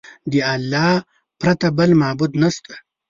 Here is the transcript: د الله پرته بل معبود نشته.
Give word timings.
د 0.31 0.33
الله 0.53 0.93
پرته 1.39 1.67
بل 1.77 1.89
معبود 2.01 2.31
نشته. 2.41 2.73